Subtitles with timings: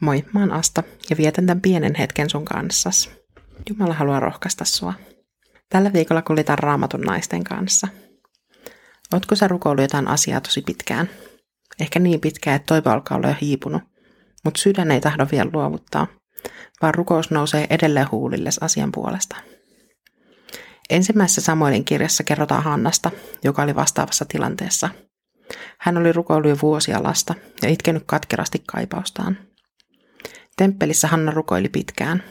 [0.00, 3.10] Moi, mä oon Asta ja vietän tämän pienen hetken sun kanssas.
[3.68, 4.94] Jumala haluaa rohkaista sua.
[5.68, 7.88] Tällä viikolla kuljetaan raamatun naisten kanssa.
[9.12, 11.10] Ootko sä rukoillut jotain asiaa tosi pitkään?
[11.80, 13.82] Ehkä niin pitkään, että toivo alkaa olla jo hiipunut,
[14.44, 16.06] mutta sydän ei tahdo vielä luovuttaa,
[16.82, 19.36] vaan rukous nousee edelleen huulilles asian puolesta.
[20.90, 23.10] Ensimmäisessä Samuelin kirjassa kerrotaan Hannasta,
[23.44, 24.88] joka oli vastaavassa tilanteessa.
[25.80, 29.47] Hän oli rukoillut jo vuosia lasta ja itkenyt katkerasti kaipaustaan.
[30.58, 32.22] Temppelissä Hanna rukoili pitkään.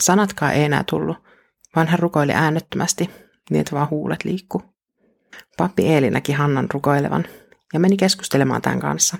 [0.00, 1.16] Sanatkaan ei enää tullut,
[1.76, 3.10] vaan hän rukoili äänettömästi,
[3.50, 4.62] niin että vaan huulet liikku.
[5.56, 7.24] Pappi Eeli näki Hannan rukoilevan
[7.72, 9.16] ja meni keskustelemaan tämän kanssa,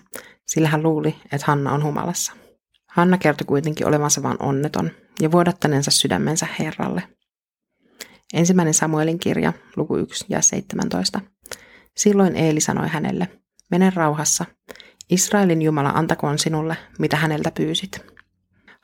[0.46, 2.32] sillä hän luuli, että Hanna on humalassa.
[2.86, 7.02] Hanna kertoi kuitenkin olevansa vain onneton ja vuodattaneensa sydämensä Herralle.
[8.34, 11.20] Ensimmäinen Samuelin kirja, luku 1 ja 17.
[11.96, 13.28] Silloin Eeli sanoi hänelle,
[13.70, 14.44] mene rauhassa,
[15.10, 18.15] Israelin Jumala antakoon sinulle, mitä häneltä pyysit.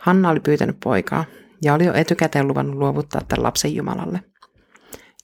[0.03, 1.25] Hanna oli pyytänyt poikaa
[1.63, 4.23] ja oli jo etukäteen luvannut luovuttaa tämän lapsen Jumalalle.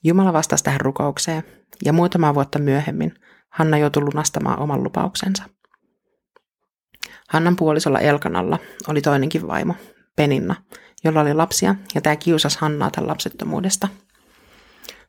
[0.03, 1.43] Jumala vastasi tähän rukoukseen
[1.85, 3.13] ja muutama vuotta myöhemmin
[3.49, 5.43] Hanna joutui lunastamaan oman lupauksensa.
[7.29, 9.75] Hannan puolisolla Elkanalla oli toinenkin vaimo,
[10.15, 10.55] Peninna,
[11.03, 13.87] jolla oli lapsia ja tämä kiusasi Hannaa tämän lapsettomuudesta.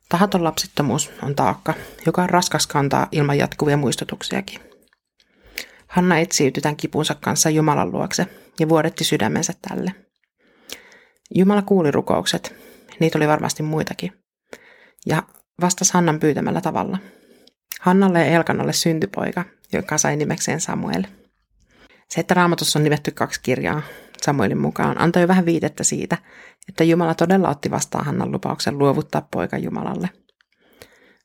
[0.09, 1.73] Tahaton lapsettomuus on taakka,
[2.05, 4.59] joka on raskas kantaa ilman jatkuvia muistutuksiakin.
[5.91, 8.27] Hanna etsiytyi tämän kipunsa kanssa Jumalan luokse
[8.59, 9.95] ja vuodetti sydämensä tälle.
[11.35, 12.55] Jumala kuuli rukoukset,
[12.99, 14.13] niitä oli varmasti muitakin,
[15.05, 15.23] ja
[15.61, 16.97] vastasi Hannan pyytämällä tavalla.
[17.81, 21.03] Hannalle ja Elkanalle syntypoika, joka sai nimekseen Samuel.
[22.09, 23.81] Se, että raamatussa on nimetty kaksi kirjaa
[24.21, 26.17] Samuelin mukaan, antoi vähän viitettä siitä,
[26.69, 30.09] että Jumala todella otti vastaan Hannan lupauksen luovuttaa poika Jumalalle.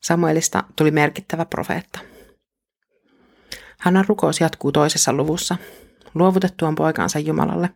[0.02, 2.15] Samuelista tuli merkittävä profeetta.
[3.80, 5.56] Hannan rukous jatkuu toisessa luvussa,
[6.14, 7.70] luovutettuaan poikaansa Jumalalle,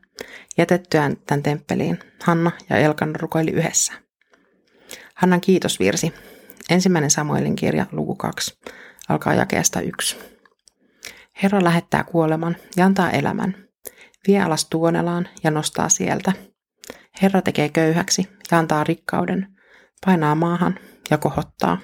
[0.58, 3.92] jätettyään tämän temppeliin, Hanna ja Elkan rukoili yhdessä.
[5.14, 6.14] Hannan kiitosvirsi,
[6.70, 8.58] ensimmäinen Samuelin kirja, luku 2,
[9.08, 10.16] alkaa jakeesta 1.
[11.42, 13.56] Herra lähettää kuoleman ja antaa elämän,
[14.26, 16.32] vie alas tuonelaan ja nostaa sieltä.
[17.22, 19.46] Herra tekee köyhäksi ja antaa rikkauden,
[20.06, 20.78] painaa maahan
[21.10, 21.78] ja kohottaa.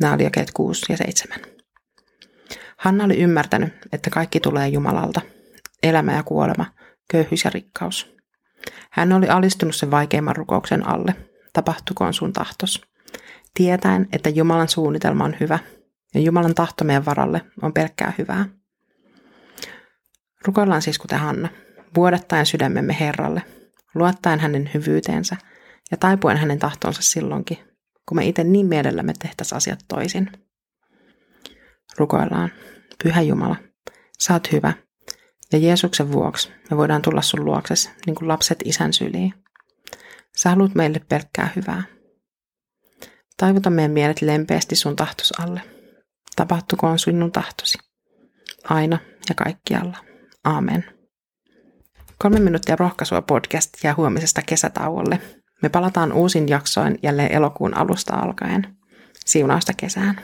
[0.00, 1.55] Nämä oli jakeet 6 ja 7.
[2.86, 5.20] Hanna oli ymmärtänyt, että kaikki tulee Jumalalta–
[5.82, 6.66] elämä ja kuolema,
[7.10, 8.16] köyhyys ja rikkaus.
[8.90, 11.14] Hän oli alistunut sen vaikeimman rukouksen alle,
[11.52, 12.82] tapahtukoon sun tahtos,
[13.54, 15.58] tietäen, että Jumalan suunnitelma on hyvä
[16.14, 18.46] ja Jumalan tahto meidän varalle on pelkkää hyvää.
[20.44, 21.48] Rukoillaan siis kuten Hanna,
[21.96, 23.42] vuodattaen sydämemme Herralle,
[23.94, 25.36] luottaen hänen hyvyyteensä
[25.90, 27.58] ja taipuen hänen tahtonsa silloinkin,
[28.08, 30.45] kun me itse niin mielellämme tehtäisiin asiat toisin.
[31.98, 32.50] Rukoillaan,
[33.04, 33.56] Pyhä Jumala,
[34.18, 34.72] saat hyvä–
[35.52, 39.34] ja Jeesuksen vuoksi me voidaan tulla sun luokses, niin kuin lapset isän syliin.
[40.36, 41.82] Sä haluat meille pelkkää hyvää.
[43.36, 45.60] Taivuta meidän mielet lempeästi sun tahtos alle.
[46.36, 47.78] Tapahtukoon sinun tahtosi.
[48.64, 48.98] Aina
[49.28, 49.98] ja kaikkialla.
[50.44, 50.84] Aamen.
[52.18, 55.20] Kolme minuuttia rohkaisua podcast ja huomisesta kesätauolle.
[55.62, 58.76] Me palataan uusin jaksoin jälleen elokuun alusta alkaen.
[59.26, 60.20] Siunausta kesään.